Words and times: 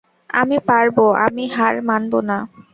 আমি 0.33 0.57
পারব, 0.69 0.97
আমি 1.25 1.43
হার 1.55 1.75
মানব 1.89 2.13
না। 2.29 2.37